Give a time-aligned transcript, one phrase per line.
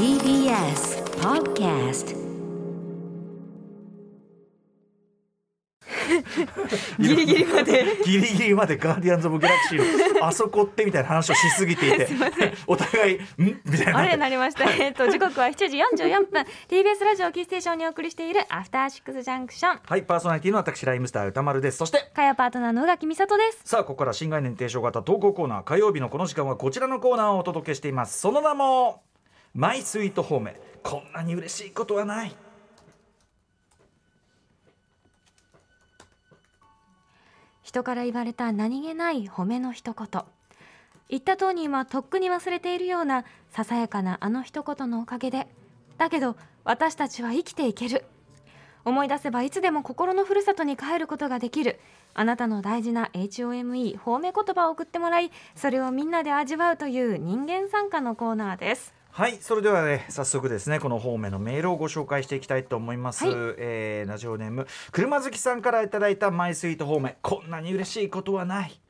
[0.00, 2.16] TBS Podcast
[6.98, 7.84] ギリギリまで。
[8.06, 12.08] ギリギリまでガーディアンズ・オブ・ギャラクシーのあそこってみたいな話をしすぎていて。
[12.66, 13.60] お互いん？
[13.62, 13.98] みたいな。
[13.98, 14.70] あれなりました。
[14.72, 16.46] えっと時刻は7時44分。
[16.70, 19.80] TBS ラジオキーステーションにお送りしているアフターシックスジャンクション。
[19.84, 21.76] はいパーソナリティの私ライムスター歌丸です。
[21.76, 23.60] そして火曜パートナーの宇垣美里です。
[23.66, 25.64] さあここから新概念提唱型投稿コーナー。
[25.64, 28.18] 火曜日のこの時間はこちらのコーナーをお届けしています。
[28.18, 29.02] その名も
[29.54, 32.36] マイスイートホームこんなに嬉しいことはない。
[37.62, 40.22] 人から言われた何気ない褒めの一言。
[41.08, 45.48] 言った当人はとっくに忘れているようなささやかなあの一言のおかげで、
[45.98, 48.04] だけど私たちは生きていける。
[48.84, 51.80] 思い出せばいつでも心のふるさとに帰ることができる。
[52.14, 58.99] あなたの大事な HOME 褒め言葉を送ってもらいそれをみんなで味わうという人間参加のコーナーです。
[59.12, 63.34] はいそれではね早速ですねこの方面のメールをご紹介していきたいと思います、はい。
[63.58, 68.80] えーラジオネーム車好きさんからいただいたマイスイート方面こんなに嬉しいことはない。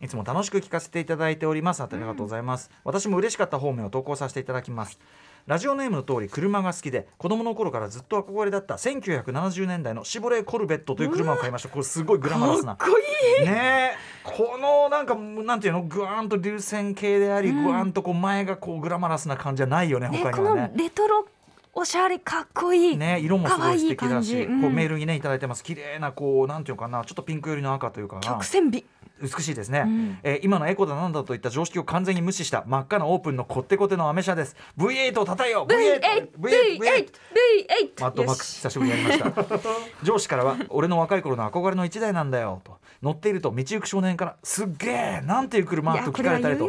[0.00, 1.82] いつも楽しく聞かせていただいております。
[1.82, 4.98] ありがとうございます、私も嬉しかった方面を投稿させていただきます
[5.46, 11.68] ラジオネームの通り車が好きで子供の頃からずっと憧れだった1970年代のシボレーコルベットという車を買いました。
[11.68, 12.76] これすごいグラマラスな。
[12.76, 13.46] こいい。
[13.46, 13.96] ねえ。
[14.22, 15.82] このなんかなんていうの？
[15.82, 17.64] グワーンと流線形であり、うん。
[17.64, 20.72] グワーンとこう前がこうグラマラスな感じじゃないよね他にはね。
[20.76, 21.26] レトロ
[21.72, 24.52] おしゃれかっこいい、ね、色もすごい素敵だしい感じ。
[24.52, 24.62] うん。
[24.62, 25.64] こうメールにねいただいてます。
[25.64, 27.04] 綺麗なこうなんていうのかな？
[27.04, 28.22] ちょっとピンク寄りの赤というかな。
[28.22, 28.84] 曲線美
[29.20, 30.18] 美しいですね、うん。
[30.22, 34.56] えー今のエコだなんだといった常識を完全に無視した真っ赤なオープンのこってこてのアメ車です。
[34.78, 39.44] V8 をたたえよ V8 V8 V8 V8 マッドマックス久しぶりにやりました。
[40.02, 42.78] 上司からは俺の若い頃の憧れの一台なんだよと。
[43.02, 46.68] 乗っていると道行く少年からすっげえなんていう車と聞かれたりと。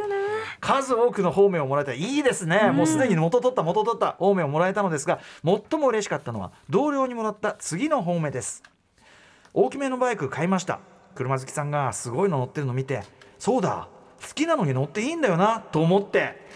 [0.59, 2.75] 数多くの方面をもらえたいいですね、うん。
[2.75, 8.63] もうすでに元取った元取った方面をもらえたのですが最も嬉しかったのは同僚にもらった次の方面です。
[9.53, 10.79] 大きめのバイク買いました
[11.16, 13.03] 車好きさんがすごいの乗ってるの見て
[13.39, 13.88] そうだ
[14.22, 16.49] 好きなのに乗っていいんだよなと思って。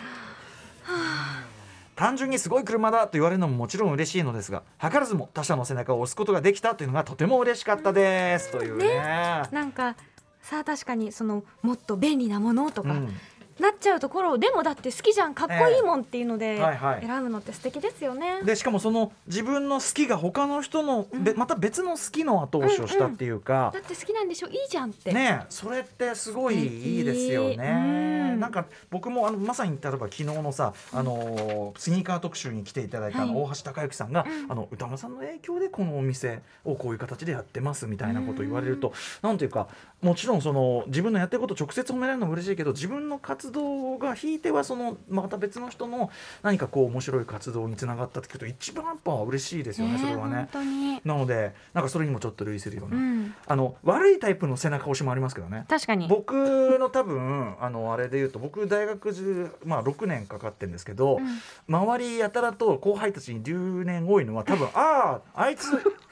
[1.95, 8.51] 単純にすごい車だと言われるのももちろん嬉しいのですが図らずも他者の背中を押すことができたというのがとても嬉しかったです。
[8.51, 9.43] というね。
[9.51, 9.95] なんか
[10.41, 13.15] さあ確かにそのもっと便利なものとか、うん
[13.59, 15.33] なっちゃうところをでもだって好きじゃん。
[15.33, 16.57] かっこいいもんっていうので
[17.01, 18.41] 選ぶのって素敵ですよね。
[18.43, 24.47] でしかもその自分の好きが他の人の、べまた別の好きの後押しをしたっていうか、だって好きなんでしょ？
[24.47, 25.13] いいじゃんって。
[25.13, 26.55] ねえそれってすごい
[26.97, 28.31] いいですよね。
[28.33, 28.39] うん。
[28.39, 34.51] なんか僕もあのまさに例えば昨日のさあのースニーカー特集に来ていただいた大橋貴之さんが、うん。
[34.51, 39.67] あの歌丸さんの影響でこのお店をこういう形でやってますみたいなことを言われると、なんていうか
[40.01, 46.09] もちろんその自分のやってることを直接褒められるのも嬉しいけど自分の活動がひいてはそのまた別の人の
[46.41, 51.01] 何かこう面白い活動につながったって聞くと一番やっぱ嬉しいですよねそれは本ね。
[51.03, 53.35] なのでなんかそれにもちょっと類するような、うん。
[53.45, 55.65] あの悪いタイプの背中押しもありますけどね。
[55.69, 56.07] 確かに。
[56.07, 56.33] 僕
[56.79, 61.25] の多分あのあれで言うと僕大学中、まあ、6年かかってるんですけど、うん
[61.67, 65.67] 周りやたらと後輩たちに留年多いのは多分あああいつ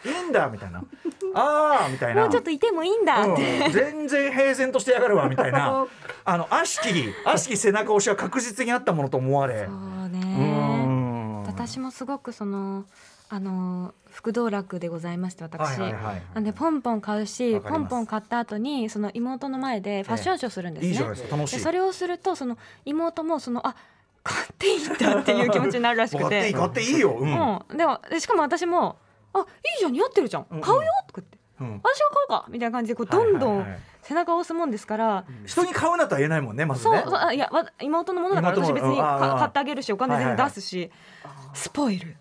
[0.06, 0.84] いいんだみたいな
[1.36, 3.66] ああみたいなもうちょっといてもいいんだって。
[3.66, 5.86] うん全然平然としてやがるわみたいな
[6.26, 9.66] あの悪しき悪しき背中押しは確実にあったものと思われ。
[9.66, 10.20] そううね。
[10.86, 11.44] ん。
[11.44, 12.86] 私もすごくその
[13.30, 15.80] あの副道楽でございまして私。
[15.80, 20.90] はいはいはいなんでポンポン買うしポンポン買った後にその妹の前でファッションショーするんですね。
[20.90, 23.76] いいじゃないでそれをするとその妹もそのあ
[24.24, 26.30] 買っていいんだっていう気持ちになるらしくて。
[26.30, 27.12] 買っていい買っていいよ。
[27.12, 28.98] うん、うん、でもでしかも私も
[29.34, 29.46] 「あいい
[29.80, 30.46] じゃん似合ってるじゃん。
[30.46, 30.64] 買うよ」
[31.08, 31.38] とか言って。
[31.62, 40.50] うん「私が買うか」みたいな感じでこうどんどんはいはいはい背中を押すもんですから、人に買うなとは言えないもんねまずそうねそうあいやわ妹のものだから私別に買ってあげるしお金全然はいはいはい。
[40.50, 40.92] 出すし、
[41.54, 42.16] スポイル。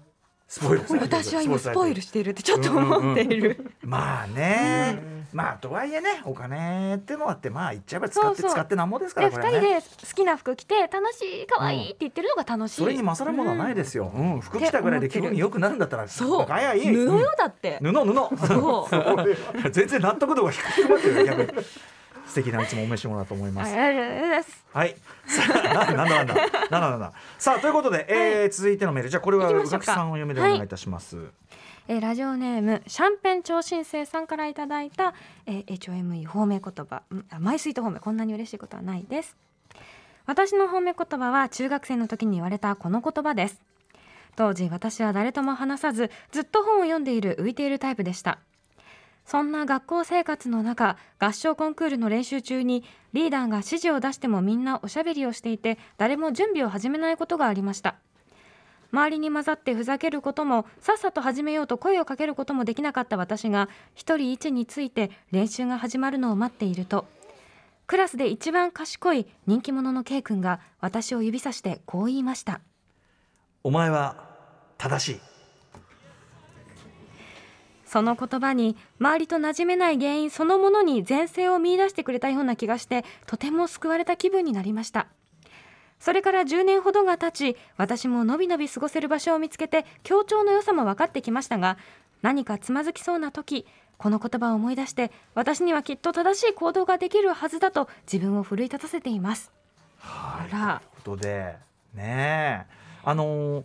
[0.49, 9.59] スポイル私は今スポイルししているってちょっと思っている、まあね、まあとはいえねお金ってのあってまあ言っちゃえば使って使ってなんぼですかで2らこね。
[9.59, 9.75] 人で
[10.09, 14.41] 好きな服着て楽しい可愛いって言ってるのが楽しい、それに勝るものはないですよ、うん。
[14.41, 16.47] 服着たぐらいで気分良くなるんだったらそう。
[16.47, 16.79] 買えばい。
[16.81, 18.47] い布うんよだって、布布。
[18.47, 18.89] そ
[19.65, 19.71] う。
[19.71, 21.17] 全然納得度が低くなってる。
[21.17, 21.65] よ逆に
[22.27, 23.75] 素敵ないつもお召し物だと思います。
[23.75, 24.97] はい。
[25.27, 26.35] さあ、ななんだなんだ。
[26.35, 27.13] なんだなんだ。
[27.39, 29.11] さあということで、えー続いてのメール。
[29.11, 31.17] じゃあこれは宇垣さんを読めでお願いいたします。
[31.89, 35.15] えーラジオネームシャンペン超新星さんからいただいた、
[35.47, 37.03] えー HOME 褒め言葉。
[37.41, 39.37] マイスイート褒めこんなに嬉しいことはないです。
[40.25, 43.61] 私の褒め言葉は中学生の時に言われたこの言葉です。
[44.37, 48.39] 当時私は誰とも話さずずっと本を読んでいる浮いているタイプでした。
[49.27, 57.97] そんな学校生活の中合唱コンクールの練習中にリーダーが指示を出してもみんなおしゃべりをしていて誰も準備を始めないことがありました。
[58.93, 67.07] 周りに混ざってふざけることもさっさと始めようと声をかけることもできなかった私が一人位置について練習が始まるのを待っていると。
[67.87, 72.61] クラスで一番賢い人気者の K 君が私を指さしてこう言いました。
[73.65, 74.17] お前は
[74.79, 75.21] 正しい。
[77.87, 85.09] その言葉に周りと馴染めない原因そのものに前世を見出してくれたような気がしてとても救われた気分になりました
[86.03, 91.79] それから10年ほどが経ち私ものびのび過ごせる場所を見つけて協調の良さも分かってきましたが
[92.23, 93.67] 何かつまずきそうな時
[93.99, 99.53] この言葉を思い出して私にはきっと正しい行動ができるはずだと自分を奮い立たせています。
[100.01, 100.53] はい。
[100.53, 100.83] あら。
[101.05, 101.55] ということで
[101.95, 102.75] ねえ。
[103.05, 103.65] あのー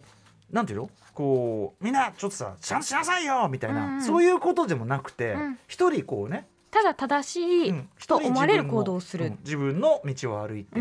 [0.51, 0.89] なんていうの？
[1.15, 5.59] こうみんなちょっとさちゃんとしなさいよみたいな、うんそういうことでもなくてうん。
[5.67, 7.89] 一、人こうね、ただ正しいうん。
[8.07, 9.25] と思われる行動をする。
[9.25, 10.79] うん、自分の道を歩いて、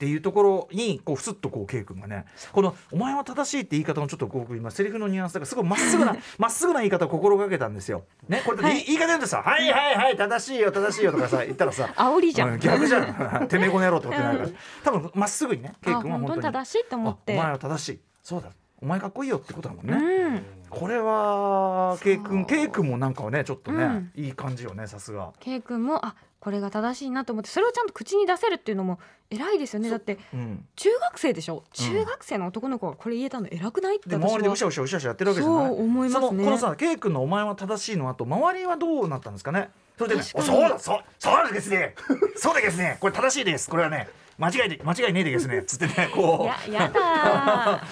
[0.00, 8.04] っうんていうところにこうふすっとこう K 君がねこの「お前は正しい」って言い方のちょっと僕今セリフのニュアンスがすごいまっすぐな まっすぐな言い方を心がけたんですよ。
[8.28, 8.80] ねこれ、はい。
[8.80, 12.52] い、言い方ですよ「はいはいはい正しいよ正しいよ」とかさ言ったらさ 煽りじゃん。
[12.52, 13.00] うん逆じゃ
[13.42, 13.48] ん。
[13.48, 14.50] てめえこの野郎ってことになるから、
[14.84, 16.36] 多分まっすぐにね K 君は本当に。
[16.38, 17.34] に正しいと思って。
[17.34, 18.00] あお前は正しい。
[18.22, 18.50] そうだ。
[18.82, 20.42] お前かっこいいよってことだもんね、うん。
[20.70, 24.12] これは K 君 K 君もなんかはねちょっとね、うん。
[24.16, 25.32] いい感じよねさすが。
[25.38, 28.98] K 君もあこれが正しいなと思ってそれをちゃんと口に出せるっていうのも
[29.28, 29.90] 偉いですよね。
[29.90, 30.64] だってうん。
[30.74, 31.64] 中学生でしょ？
[31.72, 33.96] 中学生の男の子がこれ言えたの偉くない？
[33.96, 41.94] って周りでうしゃうしゃうしゃうしゃやってるわけじゃないそう思いますねそのこのさ K 君の「お前は正しい」の後周りはどうなったんですかねそれでね「確かにおそうだそうそうですね
[42.36, 44.08] そうですねこれ正しいですこれはね
[44.40, 47.82] 間違いで間違いねえでですね」つってねこうややだ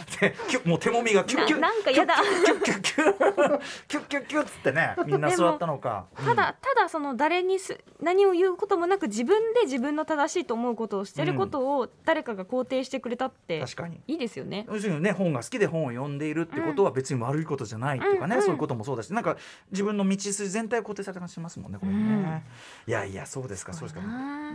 [0.65, 19.37] もう手もみがキュッキュッななんかやだキュッキュッキュッキュッキュッキュッキュッつってねみんな座ったのかただただその誰にす何を言うこともなく自分で自分の正しいと思うことをしてることを誰かが肯定してくれたって確かにいいですよね要するにね本が好きで本を読んでいるってことは別に悪いことじゃないっていうかね、うんうんそういうこともそうだしなんか
[19.73, 22.45] 自分の道筋全体を肯定された感じしますもんねこれね、
[22.87, 24.01] いやいやそうですかそうですか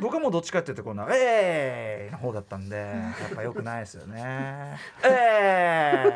[0.01, 6.13] 僕はもうどっちかっていうとこの「えーい!」の方だったんでやっぱ良くないですよね「えーい!」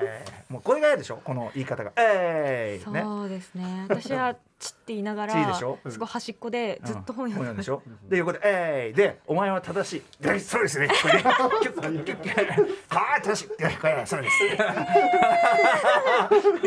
[0.54, 1.18] もうこれが嫌でしょ？
[1.24, 5.64] この言い方が「えーい!」ねそうですね私はチって言いながらす
[6.00, 7.82] ごい端っこでずっと本読んでしょ？
[8.10, 14.38] で横で「えーい!」で「お前は正しい」でそうですねこれねキュッキュッキュッキュッはい正しいでこれそうです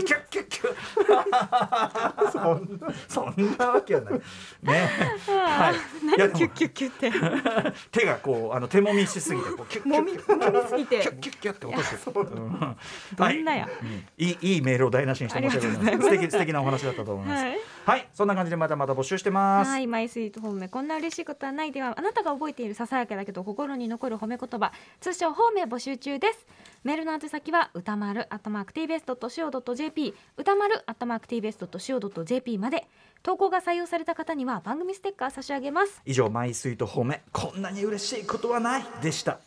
[0.05, 4.15] キュッキュッキュッそんなそんなわけはない
[4.63, 4.91] ね
[5.27, 15.61] はいいやでもキュッキュッキュッて手がこうあの手もみしすぎてこうキュッキュッキュッてキュッキュッキュッって落としてどんなやはいうんいいいいメールを台無しにして申しい。
[15.61, 17.45] 素敵素敵なお話だったと思います。
[17.85, 19.69] はいはい、そんな感じでまたまた募集してます。
[19.69, 26.47] はい、マイスイートホームこんな嬉しいことはないではあなたが覚えているささやかだけど心に残る褒め言葉通称褒め募集中です
[26.85, 32.87] メールの宛先は歌丸アットマーク tbs.co.jp 歌丸アットマーク tbs.co.jp まで
[33.23, 39.41] 投稿が採用された方には番組ステッカー差し上げます以上マイスイート褒めこんなに嬉しいことはないでした。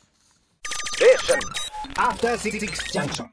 [1.98, 2.60] After Six
[2.94, 3.28] Junction.